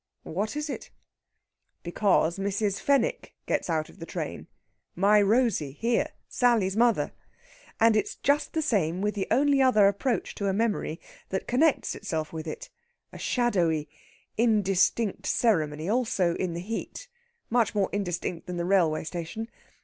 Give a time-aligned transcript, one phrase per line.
[0.23, 0.89] "What is it?"
[1.83, 2.79] "Because Mrs.
[2.79, 4.47] Fenwick gets out of the train
[4.95, 7.11] my Rosey, here, Sally's mother.
[7.79, 11.93] And it's just the same with the only other approach to a memory that connects
[11.93, 12.71] itself with it
[13.13, 13.87] a shadowy,
[14.37, 17.07] indistinct ceremony, also in the heat,
[17.51, 19.49] much more indistinct than the railway station.